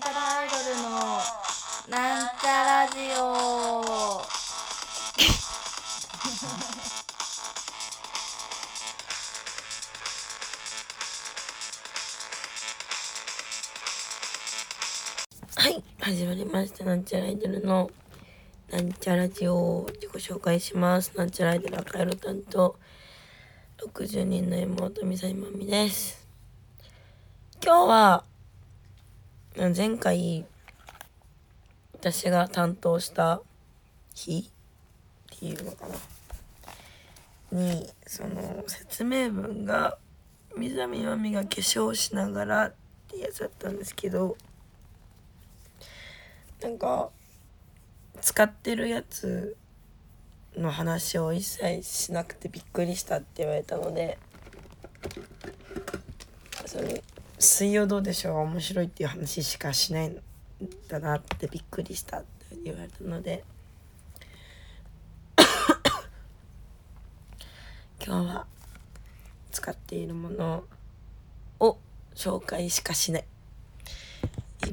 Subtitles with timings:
[0.00, 0.90] なんちゃらアイドルの
[1.90, 4.22] なんちゃラジオ。
[15.54, 16.84] はい始まりました。
[16.84, 17.90] なんちゃらアイドルの
[18.70, 21.12] なんちゃラジオ自己紹介します。
[21.14, 22.74] なんちゃらアイドル赤色担当。
[23.76, 26.26] 60人の妹みさいまみです。
[27.62, 28.29] 今日は
[29.68, 30.46] 前回
[31.92, 33.42] 私が担当した
[34.14, 34.50] 日
[35.36, 35.86] っていうのか
[37.52, 37.58] な？
[37.58, 39.98] にその説明文が
[40.56, 42.74] みざみまみが化粧しながらっ
[43.08, 44.38] てやつだったんですけど
[46.62, 47.10] なんか
[48.22, 49.56] 使ってるやつ
[50.56, 54.16] の話を一切しなくてびっくりしたって言われたので
[56.64, 57.02] それ
[57.40, 60.22] 「水曜どうでしょう」面白いっていう話しかしないん
[60.88, 63.44] だなってびっくりしたって言われたので。
[68.04, 68.46] 今日は
[69.50, 70.64] 使っているもの
[71.60, 71.78] を
[72.14, 73.24] 紹介しかしない。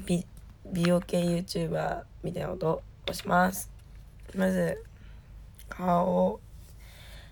[0.05, 0.25] 美
[0.65, 3.71] 美容系 YouTuber みたいなことをします。
[4.35, 4.83] まず
[5.69, 6.41] 顔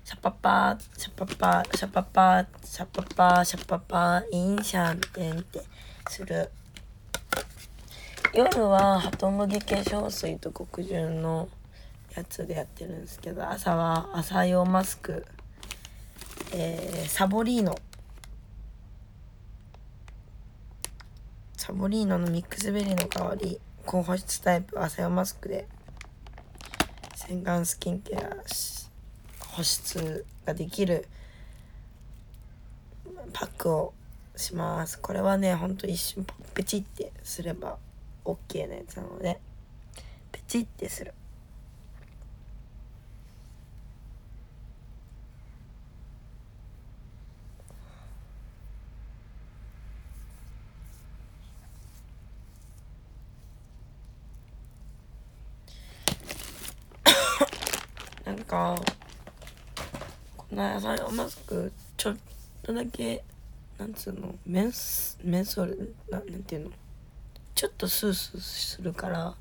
[0.06, 5.64] シャパパーシャパパーシャパパーシャパパーシャパパーインシャンテンって
[6.08, 6.52] する。
[8.32, 11.50] 夜はハトムギ化粧水と極潤の
[12.16, 15.26] やつでやってるんですけど朝は朝用マスク。
[16.54, 17.76] えー、サボリーノ。
[21.58, 25.68] サボリーノのミックスベリーの香り高保湿タイプ朝用マスクで。
[27.16, 28.75] 洗顔スキンケアし
[29.56, 31.08] 保湿ができる
[33.32, 33.94] パックを
[34.36, 35.00] します。
[35.00, 37.78] これはねほんと一瞬ペチってすれば
[38.26, 39.40] OK なやつなので
[40.34, 41.14] ペチってする
[58.26, 58.76] なんか
[60.56, 62.18] この野菜マスクちょっ
[62.64, 63.22] とだけ
[63.78, 66.72] なんつうのメンスメンソールななんていうの？
[67.54, 69.36] ちょっとスースーするから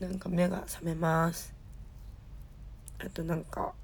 [0.00, 1.54] なんか目が覚めます。
[2.98, 3.74] あとなんか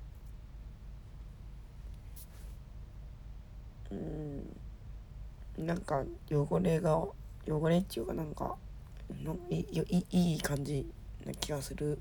[3.93, 8.57] うんなんか汚れが汚れっていうかなんか
[9.23, 10.85] のいいいい感じ
[11.25, 11.97] な気がする。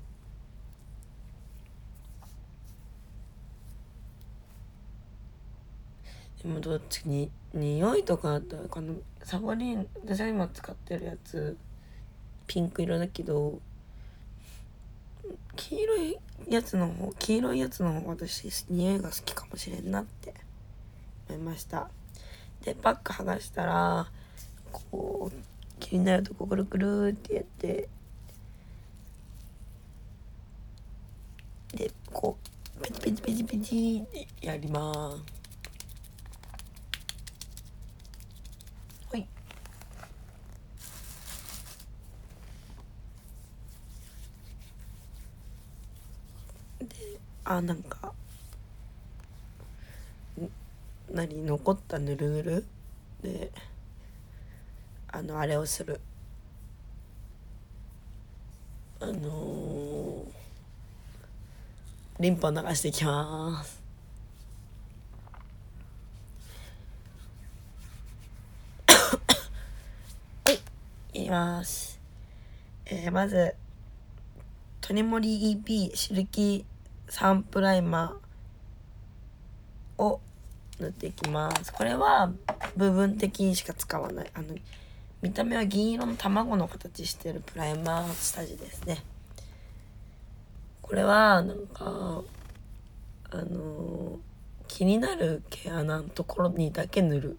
[6.42, 11.56] でもどっちに匂いとかだったらこのサボリン私が今使ってるやつ。
[12.46, 13.60] ピンク色だけど
[15.54, 20.34] 黄色いやつの方黄色いやつの方が私匂いが好きかもしれんなって。
[21.28, 21.88] 思いました。
[22.64, 24.10] でパック剥がしたら
[24.72, 25.36] こう
[25.80, 27.88] 気になるとこくるくるってやって。
[31.74, 32.36] でこ
[32.78, 34.06] うペチペチペチペチっ
[34.40, 35.41] てやります。
[47.52, 48.14] あなんか
[51.10, 52.64] 何残ったぬるぬる？
[53.22, 53.52] で
[55.08, 56.00] あのあれをする。
[59.00, 60.26] あのー、
[62.20, 63.82] リンパを流していきます。
[71.14, 72.00] いいきます。
[72.86, 73.54] えー、まず
[74.80, 76.71] 鳥森 EP シルキー
[77.12, 80.18] サンプライマーを
[80.80, 81.70] 塗っていきます。
[81.70, 82.32] これは
[82.74, 84.30] 部分的にしか使わない。
[84.32, 84.54] あの
[85.20, 89.04] 見た目は銀色の卵の形してるプライマー下地ですね。
[90.80, 92.22] これはなんか
[93.30, 94.18] あの
[94.66, 97.36] 気になる毛穴のところにだけ塗る。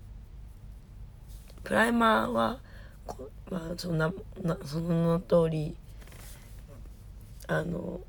[1.63, 2.59] プライマーは
[3.07, 4.13] こまあそんな
[4.44, 5.75] なその通り
[7.47, 8.01] あの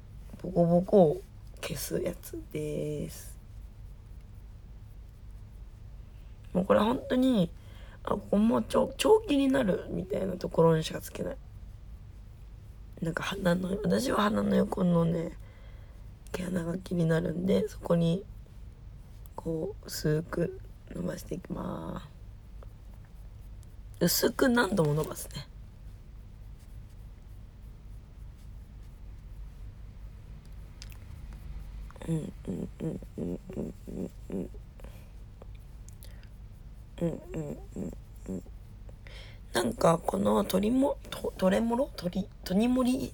[0.42, 1.22] ボコボコを
[1.66, 3.38] 消すやつです。
[6.52, 7.50] もうこれ本当に
[8.04, 11.36] あここも長長期になるみたいなところにしかつけない。
[13.00, 15.32] なんか鼻の私は鼻の横のね
[16.32, 18.22] 毛穴が気になるんでそこに
[19.34, 20.60] こう薄く
[20.94, 22.02] 伸ばしていきま
[24.00, 24.04] す。
[24.04, 25.48] 薄く何度も伸ばすね。
[32.08, 34.50] うんうんうんうんうんうんうん
[37.00, 37.92] うんうん
[38.28, 38.42] うん
[39.52, 43.10] なんかこの鳥もとトレモロ鳥鳥森っ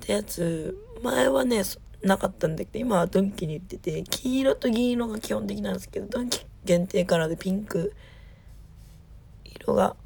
[0.00, 1.62] てやつ前はね
[2.02, 7.92] なかったんだけど今はドンキに売ってて黄色と銀色が基本的なんですけどドンキ限定カラーでピンク
[9.44, 9.96] 色が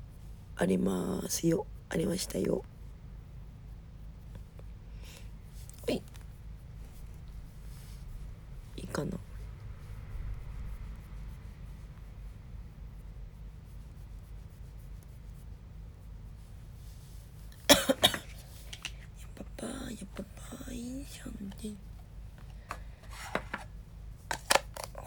[0.57, 2.65] ありますよありましたよ
[5.87, 6.03] はい
[8.77, 9.11] いいかな。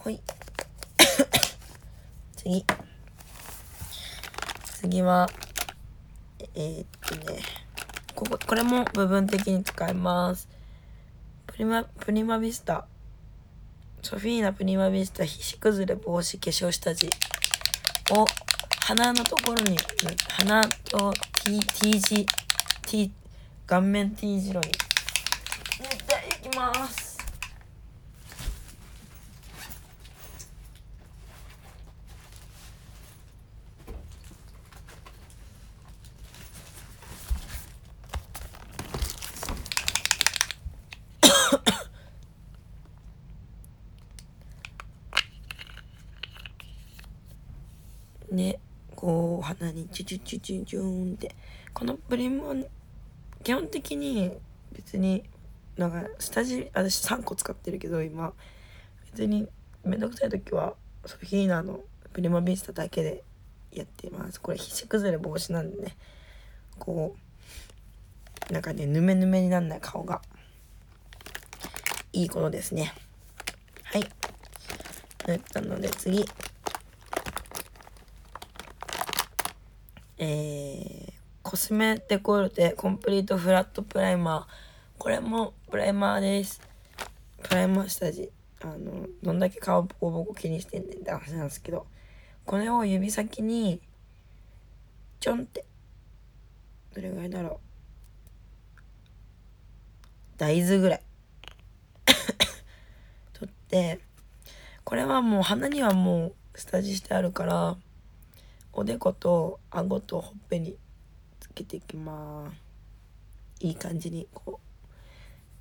[0.03, 0.21] はい。
[2.35, 2.65] 次。
[4.63, 5.29] 次は
[6.55, 7.39] えー、っとね。
[8.15, 10.47] こここれも部分的に使います。
[11.47, 12.88] プリマプリマビスタ。
[14.01, 17.09] ソフィーナプリマビスタ皮脂崩れ防止化粧下地。
[18.11, 18.25] を
[18.81, 19.77] 鼻のところに
[20.29, 21.13] 鼻と
[21.43, 22.25] T, T 字
[22.87, 23.11] T
[23.67, 27.19] 顔面 T 字路に塗っていきます
[48.31, 48.59] ね
[48.95, 51.35] こう鼻にチュチュチュチュチューンって。
[51.73, 52.55] このプリモ
[53.43, 54.31] 基本的に
[54.71, 55.23] 別に
[55.77, 58.33] なんか下地私3個使ってるけど今。
[59.11, 59.47] 別に
[59.83, 60.75] めんどくさい時は
[61.05, 61.79] ソフィーナの
[62.13, 63.23] プリマビスタだけで
[63.71, 64.39] やってます。
[64.39, 65.97] これ皮脂崩れ防止なんでね。
[66.77, 67.15] こ
[68.49, 70.21] うなんかねヌメヌメになんない顔が。
[72.11, 72.93] いいことですね。
[73.83, 74.09] はい。
[75.27, 76.25] 塗ったので次。
[80.21, 81.13] えー、
[81.43, 84.45] コスメデコルテコンプリートフラットプライマー。
[84.97, 86.59] これもプライマーです。
[87.41, 88.29] プライマー下地。
[88.61, 91.87] あのどんだけ顔ボコボコ気にしてんねんって話なんですけど。
[92.45, 93.79] これを指先に
[95.21, 95.63] ちょんって。
[96.93, 97.57] どれぐらいだろう。
[100.37, 101.01] 大豆ぐらい。
[103.31, 104.01] 取って。
[104.83, 107.77] これはもう鼻にはもう下地してあるから
[108.79, 110.77] おでこと顎とほっぺに
[111.41, 113.65] つけていきます。
[113.65, 114.61] いい感じにこ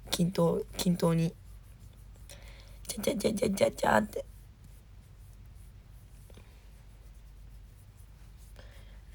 [0.07, 1.35] う均等均等に。
[2.87, 4.25] ちゃちゃちゃちゃちゃちゃって。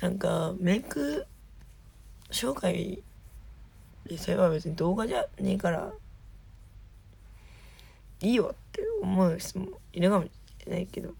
[0.02, 1.26] なんかメイク
[2.30, 3.02] 紹介
[4.06, 5.94] でそれは別に動画じゃねえから
[8.20, 10.32] いいよって思う人もいるかもし
[10.66, 11.14] れないけど。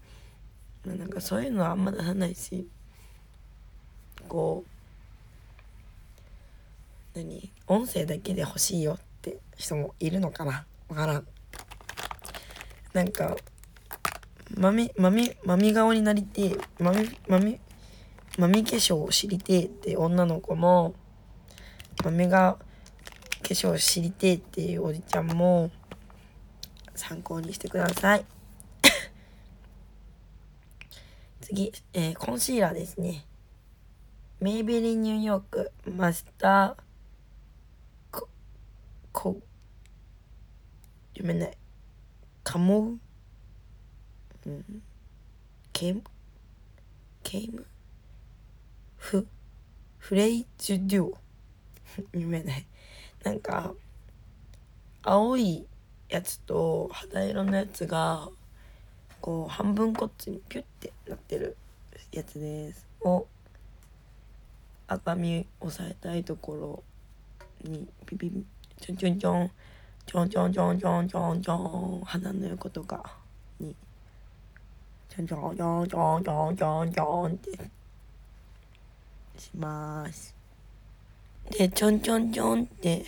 [0.84, 2.68] まあなんかそういうのはあんま出さないし。
[4.24, 4.64] こ
[7.14, 7.50] う何？
[7.66, 10.66] 音声だけで欲しいよって人もいるのかな？
[10.88, 11.26] わからん。
[12.92, 13.36] なんか
[14.56, 17.58] まみまみまみ顔になりてまみまみ
[18.38, 20.94] まみ化粧を知りてえって女の子も
[22.04, 22.58] まみが
[23.42, 25.70] 化粧を知りてえっていうおじちゃんも
[26.94, 28.24] 参考にしてください。
[31.40, 33.24] 次、えー、コンシーラーですね。
[34.44, 36.82] メイベリンニューヨークマスター
[38.10, 38.28] コ、
[39.10, 39.40] コ、
[41.14, 41.56] 読めない。
[42.42, 42.98] カモウ？
[44.44, 44.82] うん。
[45.72, 46.02] ケム？
[47.22, 47.64] ケイム？
[48.98, 49.26] フ、
[49.96, 51.18] フレイジュデュオ？
[52.12, 52.66] 読めない。
[53.22, 53.72] なんか、
[55.04, 55.66] 青い
[56.10, 58.28] やつと肌色のやつが
[59.22, 61.56] こう半分こっちにピュッてなってる
[62.12, 63.26] やつですを
[64.94, 66.82] 赤み押さえたいとこ
[67.64, 68.30] ろにピピ
[68.80, 69.50] ちょんちょんちょん
[70.06, 73.16] ちょんちょんちょんちょんちょんちょん鼻の横とか
[73.58, 73.74] に
[75.08, 77.50] ちょんちょんちょんちょんちょんちょんちょんって
[79.38, 80.34] します
[81.50, 83.04] でちょんちょんちょんって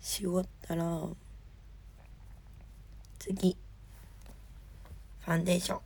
[0.00, 0.84] し終わったら
[3.18, 3.56] 次
[5.20, 5.80] ファンデーション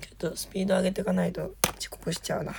[0.00, 1.54] ちょっとスピード上げていかないと
[1.86, 2.52] 遅刻しちゃうな。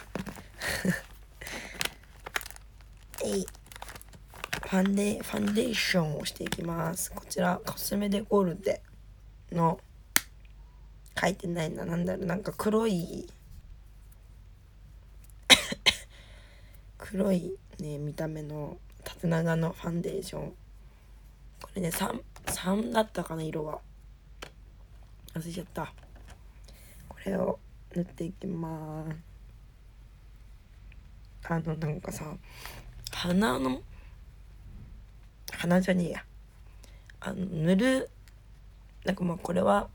[3.25, 3.45] えい。
[3.45, 7.11] ファンデファンデーションをしていきます。
[7.11, 8.81] こちらコスメデコルテ
[9.51, 9.81] の
[11.19, 11.83] 書いてないな。
[11.83, 12.25] なんだろう。
[12.25, 13.27] なんか黒い。
[16.97, 20.55] 黒いね見た目の縦長のファンデーション。
[21.61, 23.81] これね 3, 3だったかな色は。
[25.33, 25.93] 忘れちゃった。
[27.09, 27.59] これを
[27.97, 29.03] 塗っていきま
[31.41, 31.51] す。
[31.51, 32.25] あのなんかさ
[33.11, 33.81] 鼻の
[35.51, 36.23] 鼻じゃねえや。
[37.21, 38.09] あの塗る
[39.03, 39.87] なんかまあこれは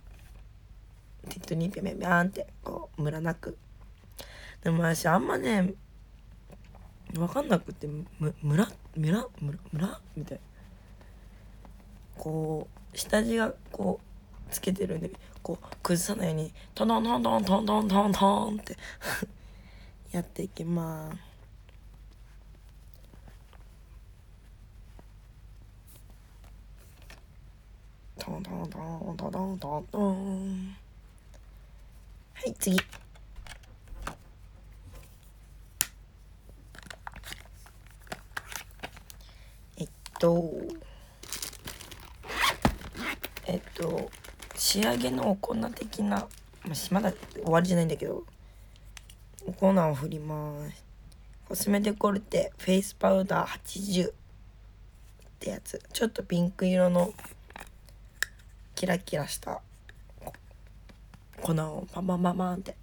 [1.28, 3.56] 適当にピャピャピャンってこうムラなく。
[4.64, 5.74] でも私あんまね
[7.14, 9.28] 分かんなくてムラムラムラ
[9.72, 12.20] ムラみたいな。
[12.20, 18.76] こう下地がこうつけてるんでこう崩さないようにトントントントントントントントンって
[20.12, 21.32] やっていきます。
[28.24, 30.76] トントントントントントントン。
[32.34, 32.80] はい次。
[39.76, 39.88] えっ
[40.20, 40.52] と。
[43.46, 44.21] えっと。
[44.62, 46.28] 仕上げのお粉的な、
[46.92, 48.22] ま、だ終わりじゃないんだけど
[49.44, 50.84] お粉を振ります。
[51.48, 54.12] コスメデコルテフェイスパウダー80っ
[55.40, 55.82] てやつ。
[55.92, 57.12] ちょっとピンク色の
[58.76, 59.60] キラキラした
[61.40, 62.76] 粉をパンパンパンパンって。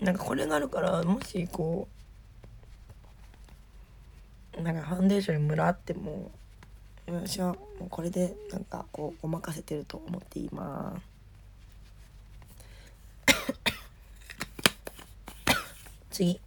[0.00, 1.86] なんかこれがあるからもしこ
[4.58, 6.32] うなんかファンデーションにムラあっても
[7.06, 11.06] 私はもうこれでなんかこうごまかせてると思っています。
[16.10, 16.40] 次。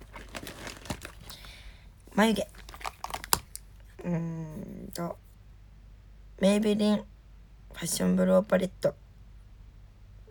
[2.13, 2.47] 眉毛。
[4.03, 5.17] うーんと。
[6.39, 8.95] メイベリンファッションブローパレット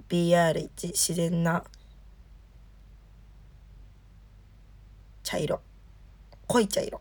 [0.08, 1.64] BR1 自然な。
[5.22, 5.60] 茶色。
[6.48, 7.00] 濃い茶色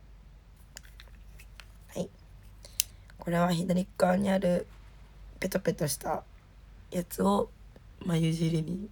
[1.87, 2.09] はい
[3.27, 4.65] これは左側にある
[5.37, 6.23] ペトペトした
[6.91, 7.49] やつを
[8.05, 8.87] 眉尻に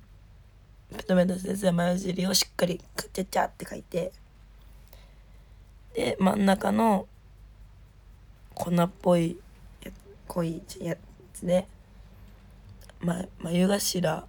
[0.93, 4.11] ペトペトしたやつで眉尻をしっかりクチャチャって書いて
[5.93, 7.07] で真ん中の
[8.55, 9.37] 粉っぽい
[10.27, 10.97] 濃いや
[11.33, 11.65] つで、
[12.99, 14.27] ま、眉頭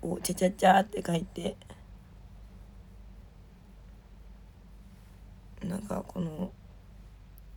[0.00, 1.56] をチャチャチャって書いて
[5.62, 6.50] なんかこの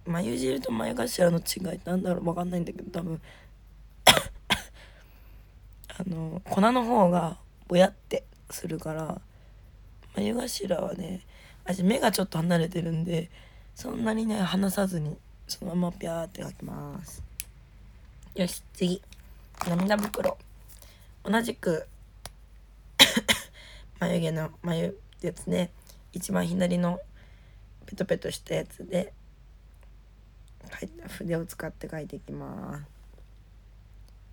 [0.06, 3.22] 眉尻と眉頭の違いなんだろう分かんないんだけど多分。
[5.98, 9.22] あの粉の方がぼやってするから
[10.16, 11.22] 眉頭はね
[11.64, 13.30] 私目がちょっと離れてるんで
[13.76, 15.16] そんなにね離さずに
[15.48, 17.24] そのままピャーって描きます。
[18.36, 19.02] よし次。
[19.68, 20.38] 涙袋。
[21.24, 21.88] 同じく
[24.00, 25.72] 眉毛の眉やつね。
[26.12, 27.00] 一番左の
[27.86, 29.14] ペトペトしたやつで
[30.66, 32.84] 書い筆を使って書いていきます。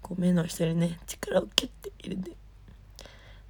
[0.00, 0.98] こう目の下にね。
[1.06, 2.36] 力をキュッて入れて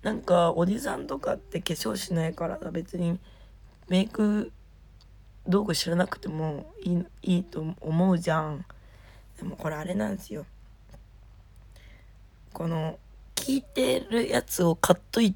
[0.02, 3.18] なんかおじさんとかって化粧しないから別に
[3.88, 4.52] メイク
[5.46, 8.64] 道具知らなくてもいいいいと思うじゃん。
[9.38, 10.44] でもこれあれなんですよ。
[12.52, 12.98] この
[13.34, 15.34] 聞いてるやつを買っとい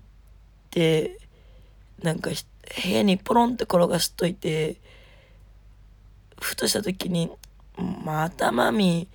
[0.71, 1.19] て
[2.03, 4.77] なんか部屋にポロンって転がしといて
[6.41, 7.31] ふとした時に
[8.05, 9.09] 「またマミ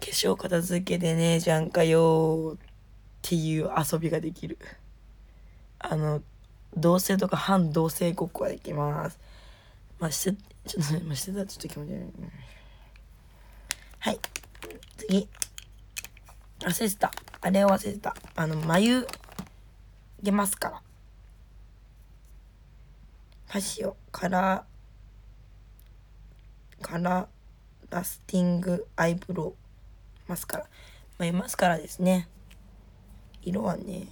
[0.00, 2.66] 化粧片付けてねえじゃんかよ」っ
[3.22, 4.58] ていう遊びができる。
[5.78, 6.22] あの
[6.76, 9.18] 同性とか反同性ごっこができます。
[9.98, 12.04] まあしてちょっとね、まあ、してたらちょっと気持ち悪い。
[13.98, 14.20] はい。
[14.96, 15.28] 次。
[16.60, 17.10] 忘れてた。
[17.40, 18.14] あれを忘れてた。
[18.36, 19.06] あの眉
[20.22, 20.82] 毛マスカラ。
[23.46, 27.28] ファッシオカラーカラ
[28.04, 30.66] スティングアイブロウマスカラ
[31.18, 32.28] 眉マスカラですね。
[33.42, 34.06] 色はね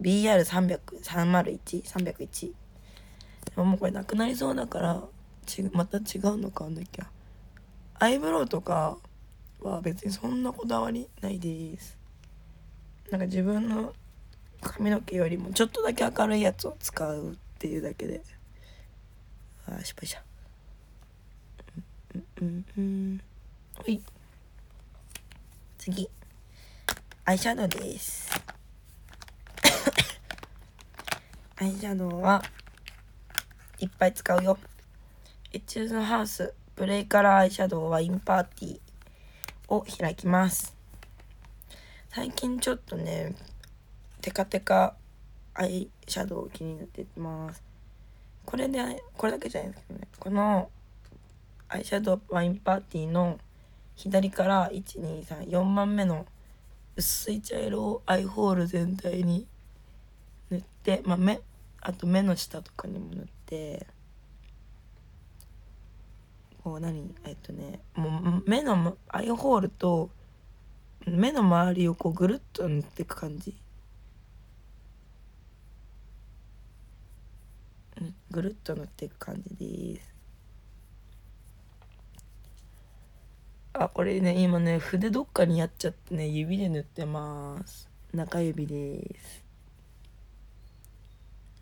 [0.00, 2.52] BR300301
[3.56, 5.02] ももうこれなくなりそうだから
[5.46, 6.02] ちまた違う
[6.38, 7.06] の買わなきゃ。
[7.94, 8.98] アイブロウとか
[9.60, 11.98] は別にそんなこだわりないです。
[13.10, 13.92] なんか自分の
[14.60, 18.22] 髪の毛よりもちょっとだけ明るいやつを使うっていうだけで。
[19.66, 20.22] あ失敗した
[22.14, 23.20] うんうんうん。
[23.76, 24.02] ほい。
[25.78, 26.10] 次。
[27.24, 28.30] アイシャドウです。
[31.56, 32.42] アイシャドウは
[33.78, 34.58] いっぱい使うよ。
[35.52, 38.80] エチュードハウスプレイカラーアイシャドウワインパーティー
[39.68, 40.76] を開きます。
[42.10, 43.34] 最近ちょっとね
[44.20, 44.96] テカテカ
[45.54, 47.71] アイシャドウ気になってます。
[48.44, 48.80] これで
[49.16, 50.08] これだけじゃないですけどね。
[50.18, 50.70] この
[51.68, 53.38] アイシャドウワインパーティーの
[53.96, 56.26] 左から1234番目の
[56.96, 59.46] 薄い茶色をアイホール全体に
[60.50, 61.40] 塗って、まあ、目
[61.80, 63.86] あと目の下とかにも塗って
[66.62, 67.14] こう何？
[67.24, 70.10] えっとねもう目のアイホールと
[71.06, 73.56] 目の周りをこうぐるっと塗っていく感じ
[78.00, 80.14] ぬぐるっと塗っていく感じです。
[83.74, 87.90] あこれね今ね筆どっかにやっちゃってね指で塗ってます。
[88.14, 89.44] 中指です。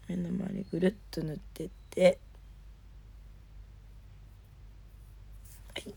[0.08, 2.20] 目の周りぐるっと塗ってって。
[5.74, 5.92] はい。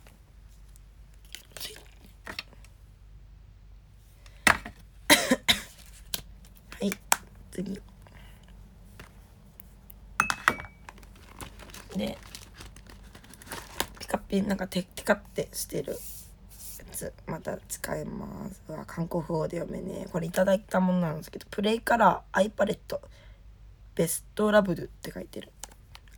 [1.56, 1.78] つい。
[6.82, 6.92] はい。
[7.52, 7.93] 次。
[11.94, 12.18] で
[14.00, 15.98] ピカピなんかテテカってしてるや
[16.92, 18.62] つまた使います。
[18.72, 23.02] わ韓国語で読めねこれいただいたものなんですけどプレイカラーアイパレット
[23.96, 25.52] ベストラブルって書いてる。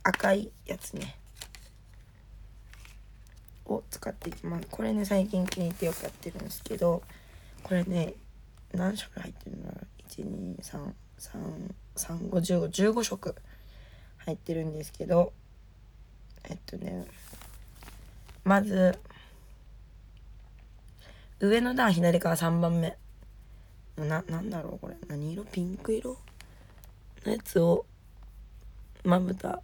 [0.02, 1.18] 赤いやつね。
[3.66, 4.66] を使っていきます。
[4.70, 7.02] これね最近気に入ってよくやってるんですけど
[7.62, 8.14] これね
[8.72, 9.74] 何色入ってるの
[11.96, 13.34] ？1233515色
[14.18, 15.32] 入ってるんですけど
[16.48, 17.04] えっとね
[18.44, 18.98] まず
[21.40, 22.96] 上の段左から3番目。
[23.96, 24.96] ななんだろうこれ。
[25.08, 25.44] 何色？
[25.44, 26.16] ピンク色？
[27.24, 27.84] のやつを
[29.04, 29.60] まぶた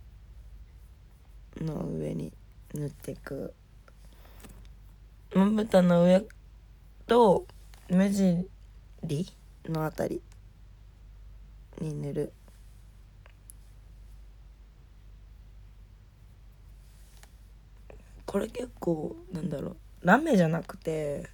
[1.60, 2.32] の上に
[2.74, 3.54] 塗っていく。
[5.34, 6.24] まぶたの上
[7.06, 7.46] と
[7.88, 8.48] 目尻
[9.66, 10.20] のあたり
[11.80, 12.32] に塗る。
[18.32, 19.76] これ結構なんだろう。
[20.06, 21.28] ラメじゃなくて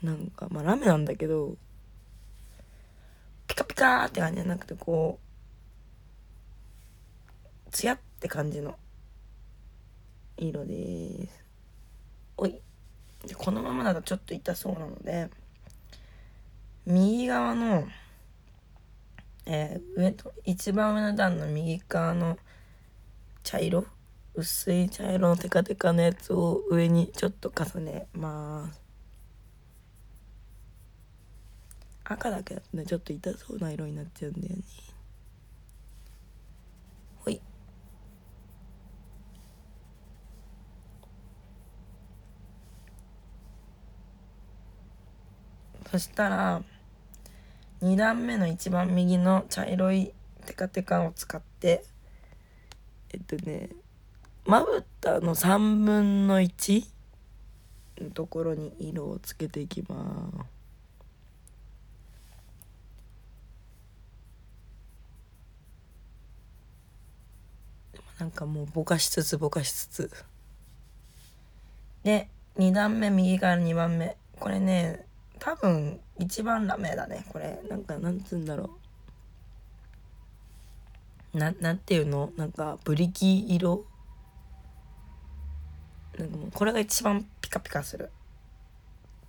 [0.00, 1.56] なんかまあラメなんだけど
[3.48, 5.18] ピカピカーって感じじゃなくてこ
[7.66, 8.78] うツヤって感じの
[10.36, 11.44] 色です。
[12.36, 12.60] おい。
[13.26, 15.30] でこのままだとちょっと痛そうなので
[16.86, 17.88] 右側の、
[19.46, 22.38] えー上と一番上の段の右側の
[23.42, 23.84] 茶色
[24.36, 28.08] 薄い茶色のテカテカのやつを上にちょっと重ね。
[28.12, 28.82] ます
[32.02, 34.62] 赤だけだとねちょっと痛そうな色になっちゃうんだよね。
[37.24, 37.40] ほい。
[45.90, 46.62] そしたら
[47.82, 50.12] 2段目の一番右の茶色い
[50.44, 51.84] テカテカを使って
[53.12, 53.70] えっとね
[54.46, 56.84] まぶたの3分の1
[58.00, 59.94] のところに色をつけていきま
[68.18, 68.20] す。
[68.20, 70.10] なんかもうぼかしつつぼかしつつ。
[72.02, 74.16] で2段目右から2番目。
[74.38, 75.04] これね
[75.38, 77.24] 多分一番ラメだね。
[77.32, 78.70] これなんかなんつうんだろ
[81.34, 81.38] う。
[81.38, 82.30] ななんていうの？
[82.36, 83.84] なんかブリキ色
[86.18, 88.10] なんかもうこれが一番ピカピカする。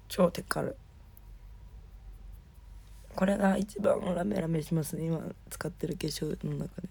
[0.07, 0.77] 超テカる。
[3.15, 5.05] これが一番ラメラメしますね。
[5.05, 6.89] 今使ってる化粧の中で。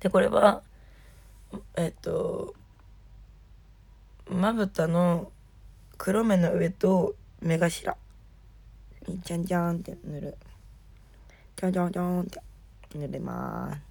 [0.00, 0.62] でこれは
[1.76, 2.54] えっと
[4.30, 5.30] まぶたの
[5.98, 7.96] 黒目の上と目頭。
[9.08, 10.36] にじゃんじゃんって塗る。
[11.56, 12.40] じゃんじゃんじゃんって
[12.94, 13.89] 塗れます。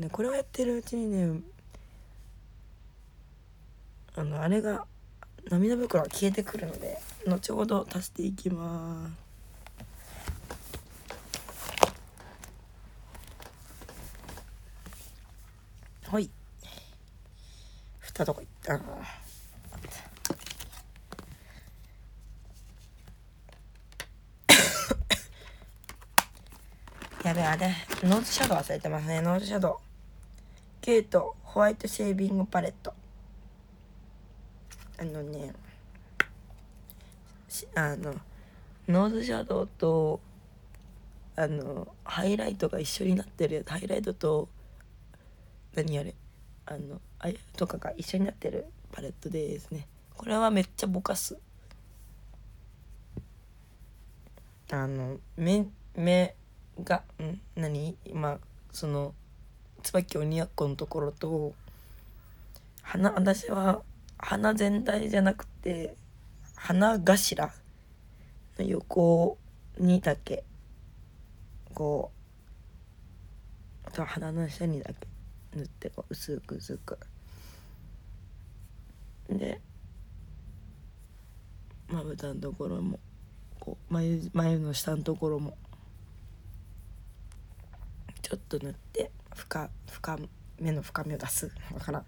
[0.00, 1.40] ねこれをやってるうちにね
[4.16, 4.86] あのあれが
[5.50, 9.30] 涙袋が消えてくるので後ほど足していきます。
[16.10, 16.30] はい。
[18.00, 18.84] 蓋どこ行ったな。
[27.24, 29.20] やべあれノーズシャドウ忘れてますね。
[29.20, 29.89] ノーズシャドウ。
[30.80, 32.94] ケイトホワイトシェービングパレット。
[34.98, 35.52] あのね
[37.74, 38.14] あの
[38.88, 40.20] ノーズシャドウと
[41.36, 44.48] あのハイライトが一緒になってるやつハイライトと
[45.74, 46.14] 何あれ
[46.66, 49.86] あのあれとかが一緒になってるパレットですね。
[50.16, 51.38] これはめっちゃぼかす。
[54.70, 55.66] あの目
[55.96, 56.34] 目
[56.84, 57.40] がん？
[57.56, 57.96] 何？
[58.04, 58.38] 今
[58.70, 59.14] その
[59.82, 61.52] 椿鬼奴のところと
[62.82, 63.82] 鼻私は
[64.18, 65.94] 鼻全体じゃなくて
[66.56, 67.50] 鼻頭
[68.58, 69.38] の横
[69.78, 70.44] にだけ
[71.74, 72.10] こ
[73.84, 75.06] うあとは鼻の下にだけ
[75.56, 76.98] 塗ってこう薄く薄く。
[79.28, 79.60] で
[81.88, 82.98] まぶたのところも
[83.58, 85.56] こう眉眉の下のところも
[88.22, 90.18] ちょっと塗って深深
[90.58, 91.50] 目の深みを出す。
[91.72, 92.06] わからん。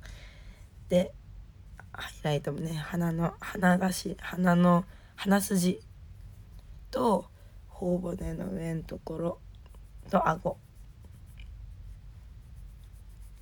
[0.89, 1.15] で
[1.93, 4.85] ハイライトもね鼻の鼻がし鼻の
[5.17, 5.81] 鼻筋
[6.91, 7.27] と
[7.69, 9.39] 頬骨の上のところ
[10.11, 10.59] と顎。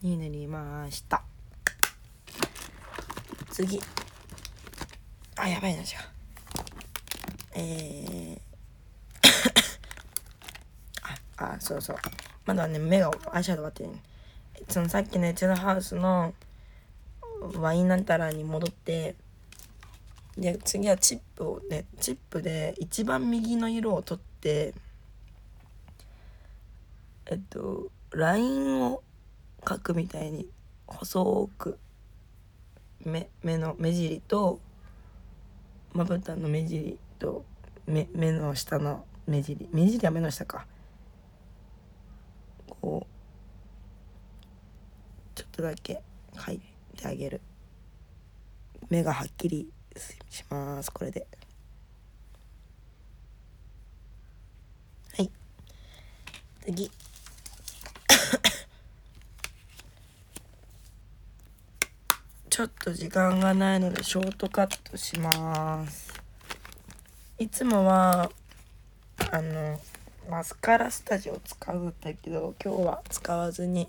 [0.02, 1.22] に塗りました。
[3.50, 3.80] 次。
[5.36, 5.86] あやばいな違う
[7.54, 8.40] えー。
[11.44, 11.96] ああそうそう。
[12.46, 16.34] まだね目がアイシャドウ終わってるそのさっきのエチュードハウスの
[17.56, 19.14] ワインなんたらに戻って
[20.36, 24.74] で次はチップをねチップで一番右の色を取って
[27.26, 29.02] えっとラインを
[29.62, 30.48] 描くみたいに
[30.86, 31.78] 細く
[33.04, 34.60] 目目の目尻と
[35.92, 37.44] まぶたの目尻と
[37.86, 39.68] 目目の下の目尻。
[39.72, 40.66] 目尻は目の下か。
[42.80, 43.10] こう
[45.34, 46.02] ちょっとだけ
[46.34, 46.60] 描い
[46.96, 47.40] てあげる。
[48.88, 49.70] 目がはっきり
[50.28, 50.90] します。
[50.90, 51.26] これで。
[55.16, 55.30] はい。
[56.62, 56.90] 次。
[62.50, 66.12] ちょっと時間がないのでショートカットします。
[67.38, 68.30] いつもは
[69.30, 69.80] あの
[70.30, 73.88] マスカラスタジオ使うんだけど今日は使わずに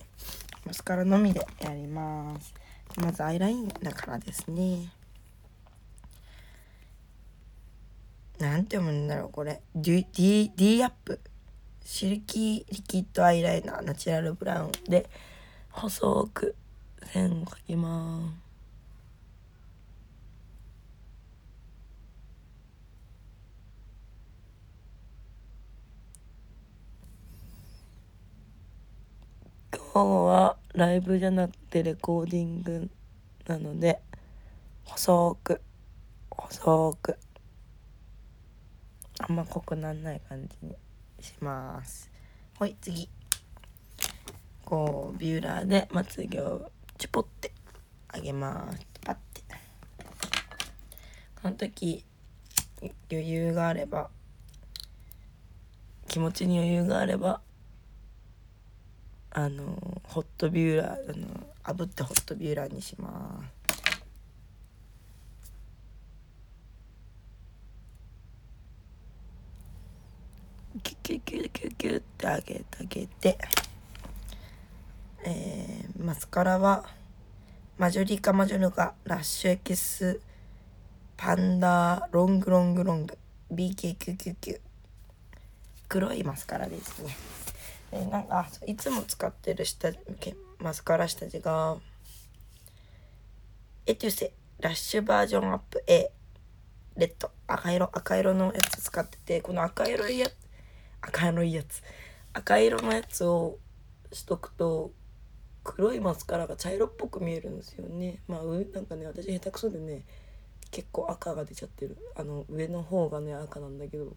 [0.65, 2.55] マスカラのみでやります。
[2.97, 4.91] まずアイラインだからですね。
[8.39, 9.61] なんて読むんだろうこれ。
[9.75, 11.19] D, D, D アップ。
[11.85, 15.07] シルキーリキッドアイライナーナチュラルブラウンで
[15.69, 16.55] 細く
[17.13, 18.50] 線を描きます。
[29.99, 32.89] はライブじゃなくてレコーディング
[33.45, 33.99] なので
[34.85, 35.61] 細く
[36.29, 37.17] 細く。
[39.19, 40.75] あんま濃くなんない感じに
[41.19, 42.09] します。
[42.57, 43.09] ほい次。
[44.65, 47.51] こうビューラーでまつげをチュポって
[48.07, 48.87] あげます。
[49.05, 49.41] パッて。
[51.41, 52.05] この時
[53.11, 54.09] 余裕があれば
[56.07, 57.41] 気持ちに余裕があれば
[59.33, 63.61] あのホットビューラーあの炙ってホットビューラーにします。
[70.83, 73.37] キュキュキュキュキュってあげてあげて。
[75.23, 76.83] えー、マスカラは
[77.77, 80.19] マジョリカマジョルカラッシュエキス
[81.15, 83.17] パンダロングロングロング。
[83.53, 84.59] BK999
[85.87, 87.15] 黒いマスカラですね。
[87.91, 89.91] でなんかいつも使ってる下
[90.59, 91.77] マスカラ下地が
[93.85, 96.11] エテュセラッシュバージョンアップ A
[96.95, 100.27] レッド赤色赤色のやつ使っててこの赤色いや
[101.01, 101.81] 赤色いやつ
[102.33, 103.57] 赤色のやつを
[104.13, 104.91] しとくと
[105.63, 108.19] 黒いマスカラが茶色っぽく見えるんですよね。
[108.27, 110.03] まあなんかね私下手くそでね
[110.71, 111.97] 結構赤が出ちゃってる。
[112.15, 114.15] あの上の方がね赤なんだけど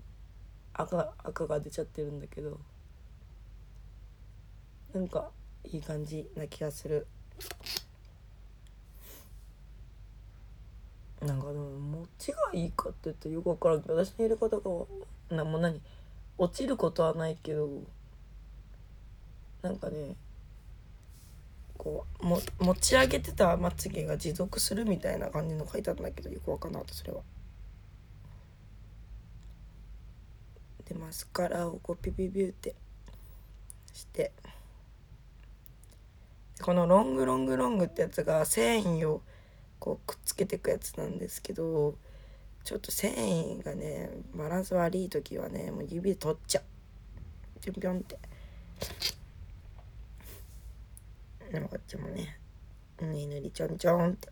[0.72, 2.58] 赤赤が出ちゃってるんだけど
[4.94, 5.30] なんか
[5.64, 7.06] いい感じな気がする
[11.20, 14.48] なんかでも持ちがいいかって言ってよく分からんけど私の入れ方
[15.30, 15.80] がなもう何？
[16.38, 17.68] 落ちることはないけど
[19.62, 20.14] なんかね
[21.76, 27.22] こうも持ち上げてたまつげが持続するみたいな感じの書いてあったんだけどよくわからんなかったそれは。
[30.84, 32.74] でマスカラをこうピピピュって
[33.94, 34.32] して
[36.64, 39.20] このロングロングロングってやつが繊維を
[39.78, 41.94] こうくっつけていくやつなんですけど
[42.64, 47.60] ちょっと繊維がねバランス悪い時はねもう指で取っちゃう。
[47.60, 48.18] ピョンピョンって。
[51.52, 52.40] でもこっちもね
[52.98, 54.30] ぬりぬりちょんちょんって。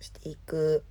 [0.00, 0.86] していく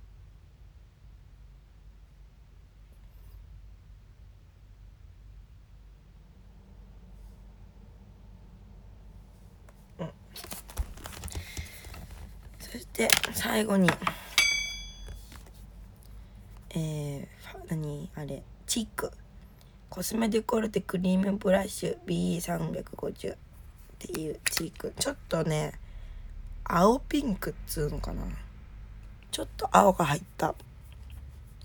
[12.70, 13.88] そして最後に。
[16.74, 17.26] えー、
[17.70, 18.10] 何？
[18.14, 19.10] あれチーク。
[19.88, 23.36] コスメデコルテクリームブラッシュ B350 っ
[23.98, 24.92] ていうチーク。
[24.98, 25.72] ちょっとね
[26.64, 28.22] 青ピンクっつうのかな。
[29.30, 30.54] ちょっと青が入った。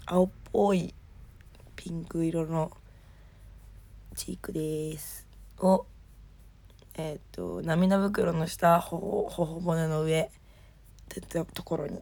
[0.06, 0.94] 青っぽい
[1.76, 2.72] ピンク色の
[4.16, 5.28] チークです。
[5.60, 5.86] を
[6.98, 10.32] えっ、と涙袋の下ほほほ骨の上。
[11.06, 12.00] ってたところに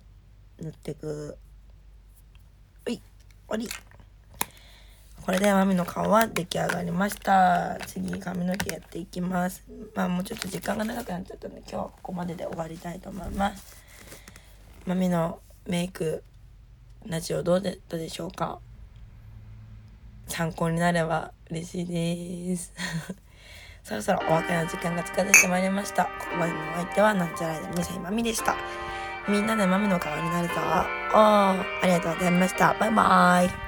[0.60, 1.38] 塗っていく。
[2.86, 3.02] はい終
[3.48, 3.70] わり。
[5.26, 7.78] これでマミの顔は出来上がりました。
[7.88, 9.64] 次髪の毛やっていきます。
[9.96, 13.78] まあもうちょっと時間が長くなっちゃったので今日はここまでで終わりたいと思います。
[14.86, 16.24] マミのメイク
[17.06, 18.60] ラジオどうだったでしょうか。
[20.28, 22.74] 参考になれば嬉しいです。
[23.84, 26.06] そろそろお別れの時間が近づいてまいりました。
[26.06, 28.56] ここまでのお相手はなんちゃらで2歳まみでした。
[29.28, 30.54] みんなでマミの顔になるぞ。
[30.56, 32.76] おーありがとうございました。
[32.80, 33.63] バイバーイ。